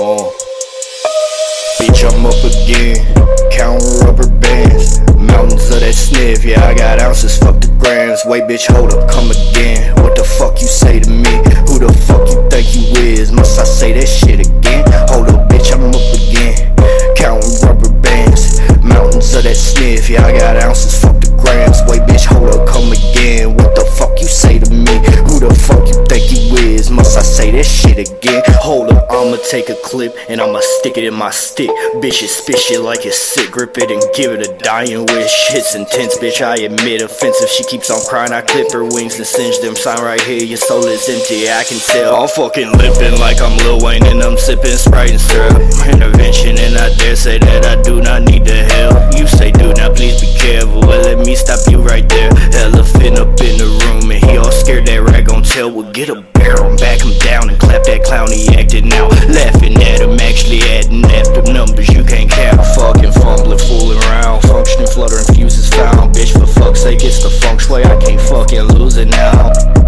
[0.00, 0.30] Oh.
[1.80, 3.02] Bitch, I'm up again,
[3.50, 5.00] counting rubber bands.
[5.18, 8.22] Mountains of that sniff, yeah, I got ounces, fuck the grams.
[8.24, 9.90] Wait, bitch, hold up, come again.
[9.98, 11.34] What the fuck you say to me?
[11.66, 13.32] Who the fuck you think you is?
[13.32, 14.86] Must I say that shit again?
[15.10, 16.54] Hold up, bitch, I'm up again,
[17.18, 18.62] counting rubber bands.
[18.86, 21.82] Mountains of that sniff, yeah, I got ounces, fuck the grams.
[21.90, 23.50] Wait, bitch, hold up, come again.
[23.58, 24.94] What the fuck you say to me?
[25.26, 26.88] Who the fuck you think you is?
[26.88, 28.46] Must I say that shit again?
[28.62, 28.97] Hold up.
[29.10, 31.70] I'ma take a clip and I'ma stick it in my stick.
[32.04, 33.50] Bitch, it spit shit like it's sick.
[33.50, 35.32] Grip it and give it a dying wish.
[35.48, 37.00] Shit's intense, bitch, I admit.
[37.00, 38.32] Offensive, she keeps on crying.
[38.32, 39.76] I clip her wings and singe them.
[39.76, 41.48] Sign right here, your soul is empty.
[41.48, 42.16] I can tell.
[42.16, 45.56] I'm fucking lipping like I'm Lil Wayne and I'm sipping Sprite and syrup.
[45.88, 49.16] Intervention, and I dare say that I do not need the help.
[49.16, 50.80] You say, do now, please be careful.
[50.80, 52.30] Well, let me stop you right there.
[52.54, 55.72] Elephant up in the room, and he all scared that rag gon' tell.
[55.72, 57.87] Well, get a barrel back him down and clap
[68.48, 69.87] fucking lose it now.